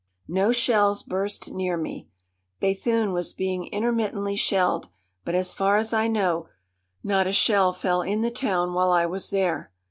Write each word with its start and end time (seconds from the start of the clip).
No 0.27 0.51
shells 0.51 1.03
burst 1.03 1.51
near 1.51 1.77
me. 1.77 2.09
Béthune 2.59 3.13
was 3.13 3.33
being 3.33 3.67
intermittently 3.67 4.35
shelled, 4.35 4.89
but 5.23 5.35
as 5.35 5.53
far 5.53 5.77
as 5.77 5.93
I 5.93 6.07
know 6.07 6.49
not 7.03 7.27
a 7.27 7.31
shell 7.31 7.71
fell 7.71 8.01
in 8.01 8.23
the 8.23 8.31
town 8.31 8.73
while 8.73 8.89
I 8.89 9.05
was 9.05 9.29
there. 9.29 9.71